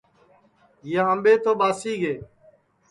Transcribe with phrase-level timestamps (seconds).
[0.89, 2.13] یہ آمٻے تو ٻاسی گے